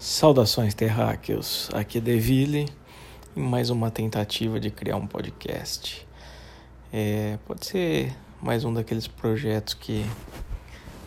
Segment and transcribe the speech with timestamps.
[0.00, 2.66] Saudações terráqueos, aqui é Deville
[3.36, 6.08] em mais uma tentativa de criar um podcast.
[6.90, 10.06] É, pode ser mais um daqueles projetos que,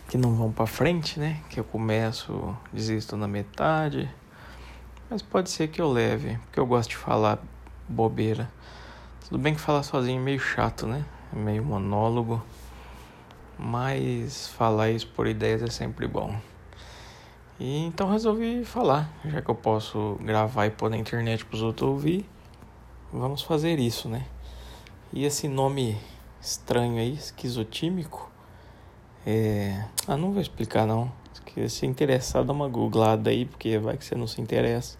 [0.08, 1.40] que não vão para frente, né?
[1.50, 4.08] Que eu começo, desisto na metade,
[5.10, 7.42] mas pode ser que eu leve, porque eu gosto de falar
[7.88, 8.48] bobeira.
[9.28, 11.04] Tudo bem que falar sozinho é meio chato, né?
[11.32, 12.40] É meio monólogo,
[13.58, 16.38] mas falar isso por ideias é sempre bom.
[17.58, 21.62] E então resolvi falar, já que eu posso gravar e pôr na internet para os
[21.62, 22.28] outros ouvir,
[23.12, 24.26] vamos fazer isso, né?
[25.12, 25.96] E esse nome
[26.40, 28.28] estranho aí, esquizotímico,
[29.24, 29.84] é...
[30.08, 31.12] Ah, não vou explicar não.
[31.32, 34.98] Se você interessar, dá uma googlada aí, porque vai que você não se interessa.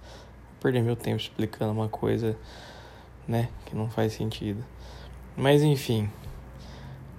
[0.52, 2.38] Vou perder meu tempo explicando uma coisa,
[3.26, 4.64] né, que não faz sentido.
[5.36, 6.08] Mas enfim,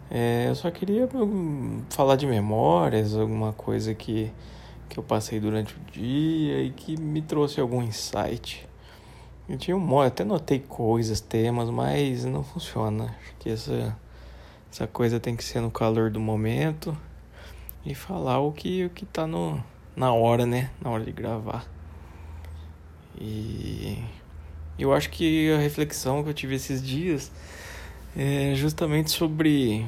[0.10, 0.46] é...
[0.48, 4.32] eu só queria hum, falar de memórias, alguma coisa que
[4.90, 8.68] que eu passei durante o dia e que me trouxe algum insight.
[9.48, 13.16] Eu tinha um até notei coisas, temas, mas não funciona.
[13.22, 13.98] Acho que essa,
[14.72, 16.98] essa coisa tem que ser no calor do momento
[17.86, 19.64] e falar o que o que tá no,
[19.96, 20.72] na hora, né?
[20.82, 21.66] Na hora de gravar.
[23.20, 24.04] E
[24.78, 27.32] eu acho que a reflexão que eu tive esses dias
[28.18, 29.86] é justamente sobre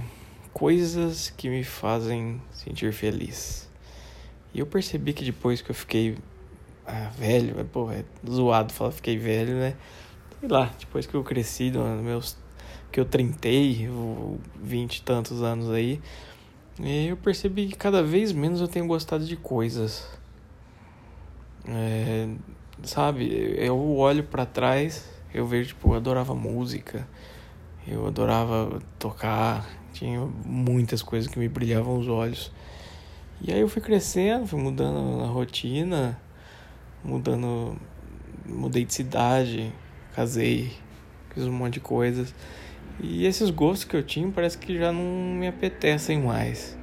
[0.54, 3.67] coisas que me fazem sentir feliz.
[4.54, 6.18] E eu percebi que depois que eu fiquei
[6.86, 9.76] ah, velho, pô, é zoado falar fiquei velho, né?
[10.40, 12.38] Sei lá, depois que eu cresci, meus
[12.90, 13.90] que eu trintei,
[14.56, 16.02] vinte e tantos anos aí,
[16.80, 20.08] eu percebi que cada vez menos eu tenho gostado de coisas.
[21.68, 22.30] É,
[22.84, 27.06] sabe, eu olho para trás, eu vejo, tipo, eu adorava música,
[27.86, 32.52] eu adorava tocar, tinha muitas coisas que me brilhavam os olhos.
[33.40, 36.20] E aí eu fui crescendo, fui mudando a rotina,
[37.04, 37.78] mudando.
[38.46, 39.74] Mudei de cidade,
[40.16, 40.72] casei,
[41.34, 42.34] fiz um monte de coisas.
[43.00, 45.04] E esses gostos que eu tinha parece que já não
[45.36, 46.78] me apetecem mais.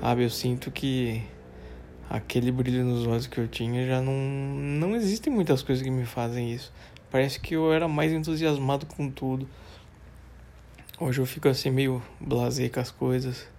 [0.00, 1.22] Sabe, eu sinto que
[2.08, 4.12] aquele brilho nos olhos que eu tinha já não.
[4.14, 6.72] Não existem muitas coisas que me fazem isso.
[7.10, 9.48] Parece que eu era mais entusiasmado com tudo.
[10.98, 13.53] Hoje eu fico assim meio blasé com as coisas.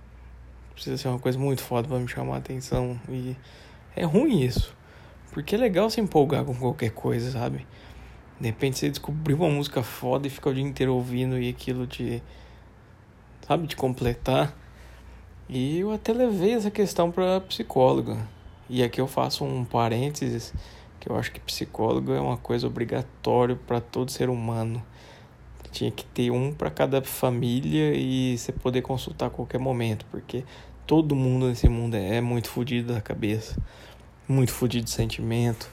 [0.76, 3.00] Precisa ser uma coisa muito foda para me chamar a atenção.
[3.10, 3.36] E
[3.96, 4.76] é ruim isso.
[5.32, 7.66] Porque é legal se empolgar com qualquer coisa, sabe?
[8.40, 11.88] De repente você descobriu uma música foda e fica o dia inteiro ouvindo e aquilo
[11.88, 12.22] te.
[13.48, 13.66] Sabe?
[13.68, 14.54] Te completar.
[15.48, 18.18] E eu até levei essa questão pra psicóloga.
[18.70, 20.54] E aqui eu faço um parênteses
[21.00, 24.84] que eu acho que psicólogo é uma coisa obrigatória para todo ser humano.
[25.76, 30.46] Tinha que ter um para cada família e você poder consultar a qualquer momento, porque
[30.88, 33.58] todo mundo nesse mundo é muito fodido da cabeça,
[34.26, 35.70] muito fodido de sentimento.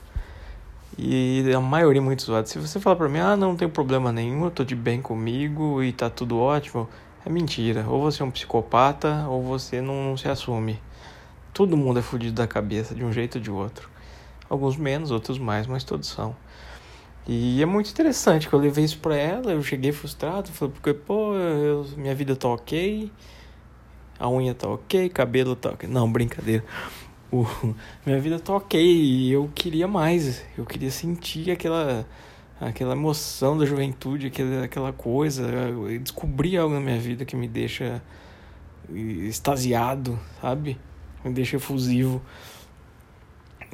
[0.99, 2.49] E a maioria é muito zoada.
[2.49, 5.81] Se você falar pra mim, ah, não tem problema nenhum, eu tô de bem comigo
[5.81, 6.89] e tá tudo ótimo,
[7.25, 7.87] é mentira.
[7.89, 10.81] Ou você é um psicopata ou você não, não se assume.
[11.55, 13.89] Todo mundo é fodido da cabeça de um jeito ou de outro.
[14.51, 16.35] Alguns menos, outros mais, mas todos são.
[17.27, 20.93] E é muito interessante que eu levei isso pra ela, eu cheguei frustrado, falei, porque,
[20.93, 23.10] pô, eu, minha vida tá ok,
[24.19, 25.88] a unha tá ok, cabelo tá ok.
[25.88, 26.65] Não, brincadeira.
[27.31, 27.47] O,
[28.05, 32.06] minha vida tá ok e eu queria mais, eu queria sentir aquela
[32.61, 35.50] aquela emoção da juventude, aquela, aquela coisa,
[36.00, 38.00] descobrir algo na minha vida que me deixa
[38.94, 40.78] extasiado, sabe?
[41.25, 42.22] Me deixa efusivo.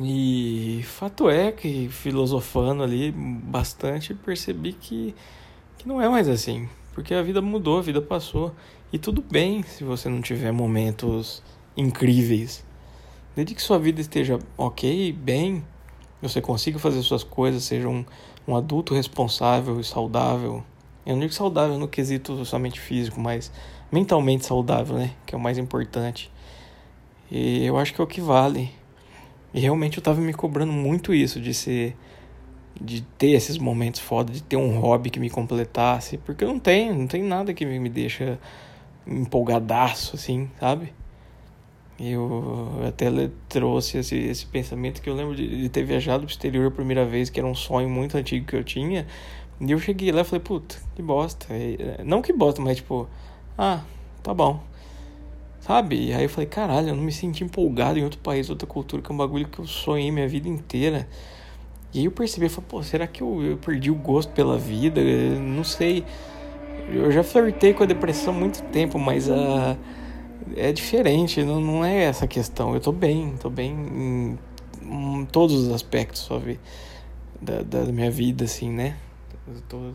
[0.01, 5.13] E fato é que filosofando ali bastante percebi que,
[5.77, 8.55] que não é mais assim, porque a vida mudou, a vida passou
[8.93, 11.43] e tudo bem se você não tiver momentos
[11.77, 12.65] incríveis.
[13.35, 15.65] Desde que sua vida esteja ok, bem,
[16.23, 18.05] você consiga fazer suas coisas, seja um,
[18.47, 20.63] um adulto responsável e saudável.
[21.05, 23.51] Eu não digo saudável no quesito somente físico, mas
[23.91, 25.13] mentalmente saudável, né?
[25.27, 26.31] Que é o mais importante.
[27.31, 28.78] E eu acho que é o que vale.
[29.59, 31.97] E realmente eu tava me cobrando muito isso de ser
[32.81, 36.61] de ter esses momentos foda, de ter um hobby que me completasse, porque eu não
[36.61, 38.39] tenho, não tem nada que me deixa
[39.05, 40.93] empolgadaço assim, sabe?
[41.99, 43.11] Eu até
[43.49, 47.05] trouxe esse, esse pensamento que eu lembro de, de ter viajado pro exterior a primeira
[47.05, 49.09] vez, que era um sonho muito antigo que eu tinha.
[49.61, 51.49] E eu cheguei lá e falei, puta, que bosta.
[52.05, 53.09] Não que bosta, mas tipo,
[53.59, 53.83] ah,
[54.23, 54.63] tá bom.
[55.61, 56.09] Sabe?
[56.09, 59.03] E aí eu falei, caralho, eu não me senti empolgado em outro país, outra cultura,
[59.03, 61.09] que é um bagulho que eu sonhei minha vida inteira.
[61.93, 64.59] E aí eu percebi, eu falei, pô, será que eu, eu perdi o gosto pela
[64.59, 65.01] vida?
[65.01, 66.05] Eu não sei.
[66.93, 69.35] Eu já flertei com a depressão há muito tempo, mas a.
[69.35, 69.79] Uh,
[70.57, 72.75] é diferente, não, não é essa questão.
[72.75, 73.75] Eu tô bem, tô bem.
[73.75, 76.59] Hum, todos os aspectos só ver
[77.41, 78.97] da, da minha vida, assim, né?
[79.47, 79.93] Eu tô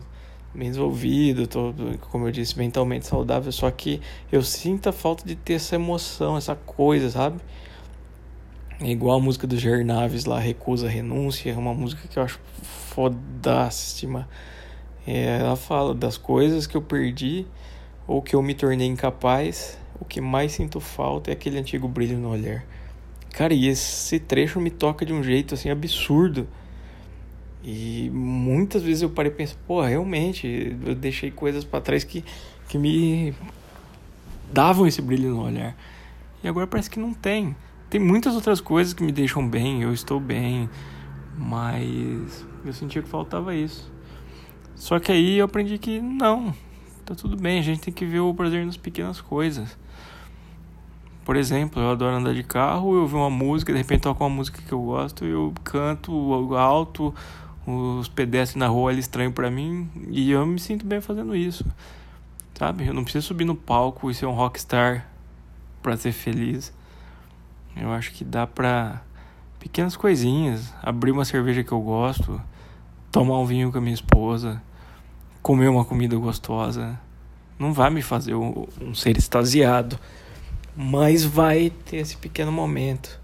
[0.54, 1.74] bem desenvolvido, tô,
[2.10, 6.36] como eu disse, mentalmente saudável, só que eu sinto a falta de ter essa emoção,
[6.36, 7.40] essa coisa, sabe?
[8.80, 12.22] É igual a música do Jair Naves lá, Recusa Renúncia, é uma música que eu
[12.22, 14.28] acho fodástima.
[15.06, 17.46] É, ela fala das coisas que eu perdi
[18.06, 22.18] ou que eu me tornei incapaz, o que mais sinto falta é aquele antigo brilho
[22.18, 22.64] no olhar.
[23.32, 26.46] Cara, e esse trecho me toca de um jeito assim absurdo.
[27.64, 32.22] E muitas vezes eu parei e penso, pô, realmente, eu deixei coisas para trás que,
[32.68, 33.34] que me
[34.52, 35.74] davam esse brilho no olhar.
[36.42, 37.56] E agora parece que não tem.
[37.88, 40.68] Tem muitas outras coisas que me deixam bem, eu estou bem,
[41.38, 43.90] mas eu sentia que faltava isso.
[44.74, 46.54] Só que aí eu aprendi que não,
[47.06, 49.78] tá tudo bem, a gente tem que ver o prazer nas pequenas coisas.
[51.24, 54.28] Por exemplo, eu adoro andar de carro, eu ouvi uma música, de repente toco uma
[54.28, 56.12] música que eu gosto, eu canto
[56.54, 57.14] alto,
[57.66, 61.64] os pedestres na rua eles estranham para mim e eu me sinto bem fazendo isso.
[62.54, 62.86] Sabe?
[62.86, 65.06] Eu não preciso subir no palco e ser um rockstar
[65.82, 66.72] para ser feliz.
[67.76, 69.02] Eu acho que dá pra
[69.58, 72.40] pequenas coisinhas, abrir uma cerveja que eu gosto,
[73.10, 74.62] tomar um vinho com a minha esposa,
[75.42, 76.98] comer uma comida gostosa.
[77.58, 79.98] Não vai me fazer um, um ser extasiado
[80.76, 83.20] mas vai ter esse pequeno momento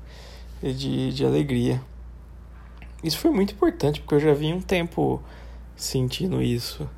[0.63, 1.83] de, de alegria.
[3.03, 5.23] Isso foi muito importante, porque eu já vinha um tempo
[5.75, 6.89] sentindo isso.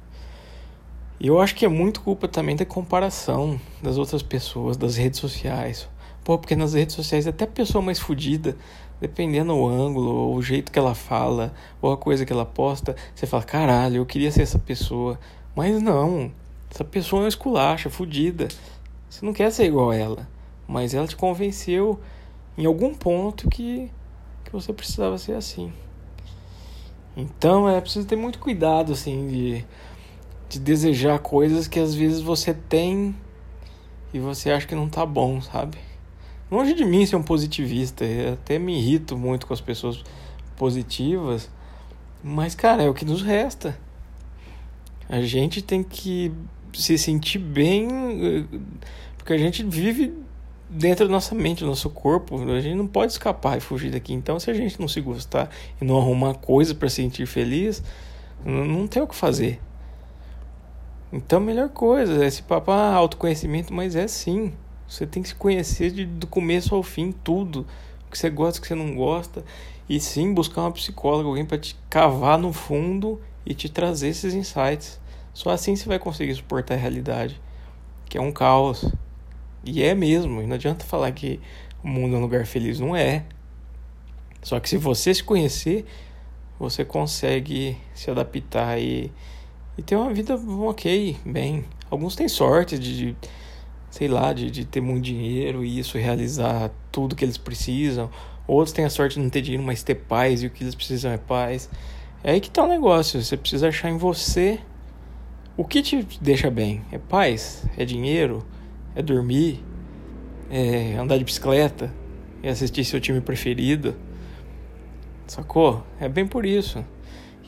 [1.21, 5.21] E eu acho que é muito culpa também da comparação das outras pessoas, das redes
[5.21, 5.89] sociais.
[6.25, 8.57] Pô, porque nas redes sociais até a pessoa mais fodida,
[9.01, 12.97] dependendo do ângulo, ou o jeito que ela fala, ou a coisa que ela posta,
[13.15, 15.19] você fala, caralho, eu queria ser essa pessoa.
[15.55, 16.33] Mas não,
[16.71, 18.49] essa pessoa é uma esculacha, fodida.
[19.09, 20.29] Você não quer ser igual a ela
[20.73, 22.01] mas ela te convenceu
[22.57, 23.91] em algum ponto que,
[24.45, 25.73] que você precisava ser assim.
[27.17, 29.65] Então é preciso ter muito cuidado assim de,
[30.49, 33.15] de desejar coisas que às vezes você tem
[34.13, 35.79] e você acha que não tá bom, sabe?
[36.51, 40.03] Longe de mim ser um positivista, eu até me irrito muito com as pessoas
[40.57, 41.51] positivas,
[42.23, 43.79] mas cara, é o que nos resta.
[45.09, 46.33] A gente tem que
[46.75, 48.59] se sentir bem, eh,
[49.17, 50.13] porque a gente vive
[50.75, 52.43] dentro da nossa mente, do nosso corpo.
[52.51, 54.15] A gente não pode escapar e fugir daqui.
[54.15, 57.83] Então, se a gente não se gostar e não arrumar coisa para se sentir feliz,
[58.45, 59.61] não tem o que fazer.
[61.13, 64.53] Então, a melhor coisa é esse papo, ah, autoconhecimento, mas é sim.
[64.89, 67.67] Você tem que se conhecer de, do começo ao fim, tudo.
[68.07, 69.45] O que você gosta, o que você não gosta.
[69.89, 74.33] E sim, buscar uma psicóloga, alguém para te cavar no fundo e te trazer esses
[74.33, 74.99] insights.
[75.35, 77.41] Só assim você vai conseguir suportar a realidade,
[78.09, 78.91] que é um caos.
[79.65, 81.41] E é mesmo, e não adianta falar que
[81.83, 83.25] o mundo é um lugar feliz, não é.
[84.43, 85.85] Só que se você se conhecer,
[86.59, 89.11] você consegue se adaptar e,
[89.77, 91.65] e ter uma vida ok, bem.
[91.91, 93.17] Alguns têm sorte de, de
[93.91, 98.11] sei lá, de, de ter muito dinheiro e isso realizar tudo que eles precisam.
[98.47, 100.75] Outros têm a sorte de não ter dinheiro, mas ter paz e o que eles
[100.75, 101.69] precisam é paz.
[102.25, 103.23] É aí que tá o negócio.
[103.23, 104.59] Você precisa achar em você
[105.57, 106.83] o que te deixa bem.
[106.91, 107.65] É paz?
[107.77, 108.45] É dinheiro?
[108.95, 109.63] É dormir,
[110.51, 111.93] é andar de bicicleta,
[112.43, 113.95] é assistir seu time preferido.
[115.27, 115.83] Sacou?
[115.99, 116.85] É bem por isso.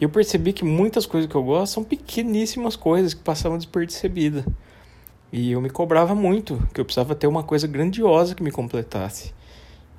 [0.00, 4.45] E eu percebi que muitas coisas que eu gosto são pequeníssimas coisas que passavam despercebidas.
[5.33, 9.35] E eu me cobrava muito, que eu precisava ter uma coisa grandiosa que me completasse.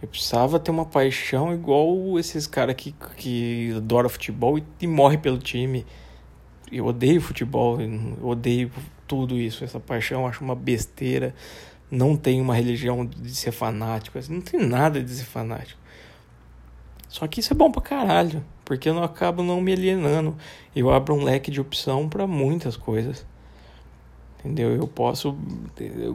[0.01, 5.19] Eu precisava ter uma paixão igual esses caras que, que adoram futebol e, e morrem
[5.19, 5.85] pelo time.
[6.71, 8.71] Eu odeio futebol, eu odeio
[9.07, 11.33] tudo isso, essa paixão, acho uma besteira.
[11.89, 15.79] Não tem uma religião de ser fanático, assim, não tem nada de ser fanático.
[17.07, 20.35] Só que isso é bom pra caralho, porque eu não acabo não me alienando.
[20.75, 23.25] Eu abro um leque de opção para muitas coisas.
[24.39, 24.75] Entendeu?
[24.75, 25.35] Eu posso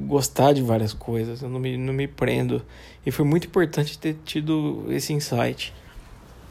[0.06, 2.62] gostar de várias coisas, eu não me, não me prendo.
[3.04, 5.72] E foi muito importante ter tido esse insight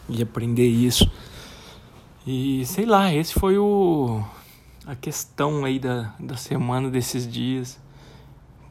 [0.10, 1.10] e aprender isso.
[2.26, 4.22] E sei lá, esse foi o
[4.90, 7.80] a questão aí da, da semana desses dias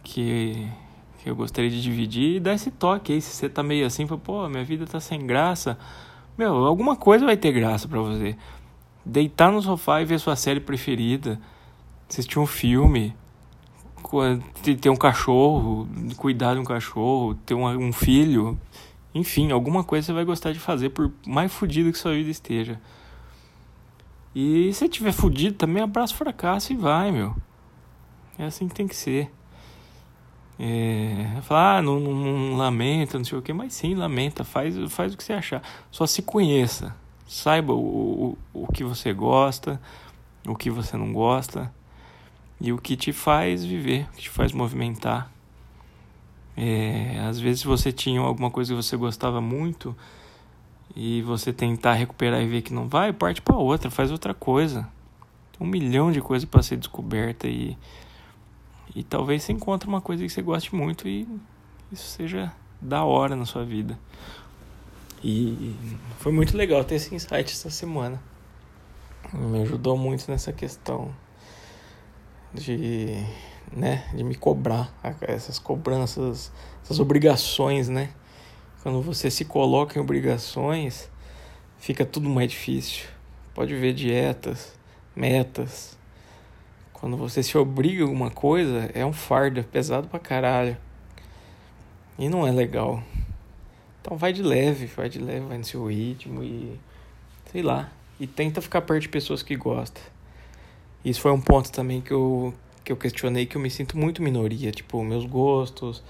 [0.02, 0.66] que,
[1.22, 3.20] que eu gostaria de dividir e dar esse toque aí.
[3.20, 5.78] Se você tá meio assim, fala, pô, minha vida tá sem graça.
[6.36, 8.36] Meu, alguma coisa vai ter graça para você.
[9.06, 11.40] Deitar no sofá e ver sua série preferida,
[12.10, 13.14] assistir um filme,
[14.82, 18.58] ter um cachorro, cuidar de um cachorro, ter um, um filho,
[19.14, 22.80] enfim, alguma coisa você vai gostar de fazer, por mais fodido que sua vida esteja.
[24.40, 27.34] E se tiver fudido também, abraça o fracasso e vai, meu.
[28.38, 29.32] É assim que tem que ser.
[30.56, 34.76] É, falar, ah, não, não, não, lamenta, não sei o que, mas sim, lamenta, faz,
[34.92, 35.60] faz o que você achar.
[35.90, 36.94] Só se conheça,
[37.26, 39.80] saiba o, o, o que você gosta,
[40.46, 41.74] o que você não gosta
[42.60, 45.32] e o que te faz viver, o que te faz movimentar.
[46.56, 49.96] É, às vezes você tinha alguma coisa que você gostava muito
[50.94, 54.88] e você tentar recuperar e ver que não vai, parte para outra, faz outra coisa.
[55.52, 57.76] Tem um milhão de coisas para ser descoberta e
[58.94, 61.28] e talvez você encontre uma coisa que você goste muito e
[61.92, 63.98] isso seja da hora na sua vida.
[65.22, 65.74] E
[66.18, 68.20] foi muito legal ter esse insight essa semana.
[69.32, 71.14] Me ajudou muito nessa questão
[72.54, 73.22] de,
[73.72, 76.50] né, de me cobrar, essas cobranças,
[76.82, 78.10] essas obrigações, né?
[78.82, 81.10] Quando você se coloca em obrigações,
[81.78, 83.06] fica tudo mais difícil.
[83.54, 84.72] Pode ver dietas,
[85.16, 85.98] metas,
[87.00, 90.76] quando você se obriga a alguma coisa, é um fardo, é pesado pra caralho.
[92.18, 93.02] E não é legal.
[94.00, 96.76] Então vai de leve, vai de leve, vai no seu ritmo e.
[97.52, 97.92] sei lá.
[98.18, 100.02] E tenta ficar perto de pessoas que gostam.
[101.04, 102.52] Isso foi um ponto também que eu,
[102.84, 104.72] que eu questionei, que eu me sinto muito minoria.
[104.72, 106.02] Tipo, meus gostos,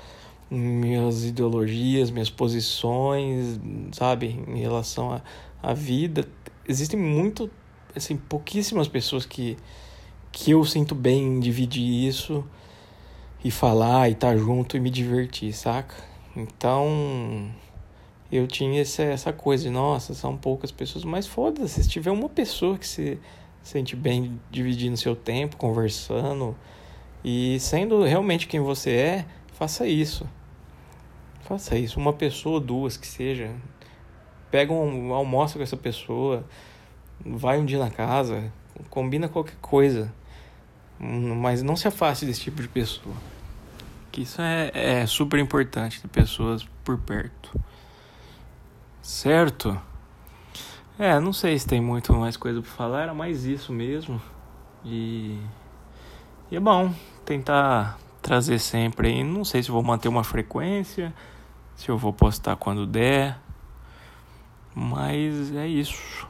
[0.50, 3.60] minhas ideologias, minhas posições,
[3.92, 5.20] sabe, em relação
[5.62, 6.26] à, vida.
[6.66, 7.50] Existem muito,
[7.94, 9.56] assim, pouquíssimas pessoas que
[10.30, 12.44] que eu sinto bem em dividir isso
[13.42, 15.96] e falar e estar tá junto e me divertir, saca?
[16.36, 17.50] Então
[18.30, 22.28] eu tinha essa, essa coisa de, nossa, são poucas pessoas, mas foda-se, se tiver uma
[22.28, 23.18] pessoa que se
[23.62, 26.54] sente bem dividindo seu tempo, conversando
[27.24, 30.26] e sendo realmente quem você é, faça isso.
[31.48, 33.50] Faça isso, uma pessoa duas que seja.
[34.50, 36.44] Pega um almoço com essa pessoa,
[37.24, 38.52] vai um dia na casa,
[38.90, 40.12] combina qualquer coisa,
[41.00, 43.14] mas não se afaste desse tipo de pessoa.
[44.12, 47.58] Que isso é, é super importante ter pessoas por perto.
[49.00, 49.80] Certo?
[50.98, 54.20] É, não sei se tem muito mais coisa para falar, era mais isso mesmo.
[54.84, 55.40] E,
[56.50, 56.92] e é bom
[57.24, 59.24] tentar trazer sempre aí.
[59.24, 61.14] Não sei se vou manter uma frequência,
[61.78, 63.38] se eu vou postar quando der.
[64.74, 66.26] Mas é isso.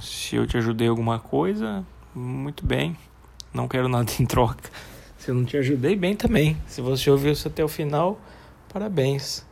[0.00, 2.96] Se eu te ajudei alguma coisa, muito bem.
[3.54, 4.68] Não quero nada em troca.
[5.16, 6.56] Se eu não te ajudei, bem também.
[6.66, 8.20] Se você ouviu isso até o final,
[8.72, 9.46] parabéns.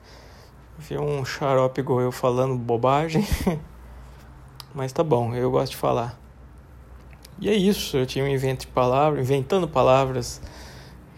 [0.79, 3.25] Vi um xarope igual eu falando bobagem.
[4.75, 6.19] Mas tá bom, eu gosto de falar.
[7.41, 10.43] E é isso, eu tinha um invento de palavras, inventando palavras.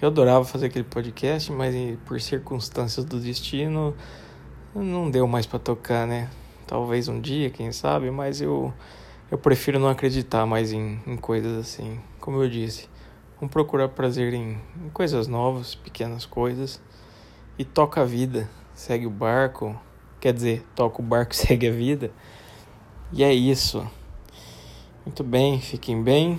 [0.01, 1.75] Eu adorava fazer aquele podcast, mas
[2.05, 3.95] por circunstâncias do destino
[4.75, 6.29] não deu mais para tocar, né?
[6.67, 8.75] Talvez um dia, quem sabe, mas eu,
[9.31, 11.99] eu prefiro não acreditar mais em, em coisas assim.
[12.21, 12.91] Como eu disse,
[13.41, 16.79] vamos procurar prazer em, em coisas novas, pequenas coisas.
[17.59, 19.75] E toca a vida, segue o barco.
[20.21, 22.13] Quer dizer, toca o barco segue a vida.
[23.11, 23.91] E é isso.
[25.07, 26.39] Muito bem, fiquem bem.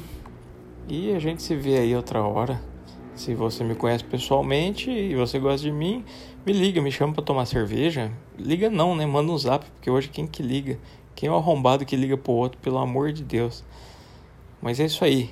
[0.87, 2.76] E a gente se vê aí outra hora.
[3.17, 6.05] Se você me conhece pessoalmente e você gosta de mim,
[6.45, 8.11] me liga, me chama para tomar cerveja.
[8.37, 9.07] Liga não, né?
[9.07, 10.77] Manda um zap, porque hoje quem que liga?
[11.15, 13.65] Quem é o arrombado que liga pro outro, pelo amor de Deus.
[14.61, 15.31] Mas é isso aí.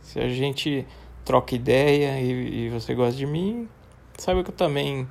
[0.00, 0.86] Se a gente
[1.24, 3.68] troca ideia e, e você gosta de mim,
[4.16, 5.08] saiba que eu também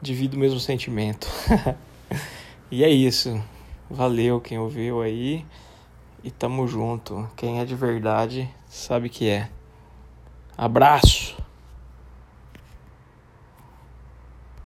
[0.00, 1.28] divido o mesmo sentimento.
[2.72, 3.38] e é isso.
[3.90, 5.44] Valeu quem ouviu aí.
[6.24, 7.28] E tamo junto.
[7.36, 9.50] Quem é de verdade sabe que é.
[10.56, 11.37] Abraço!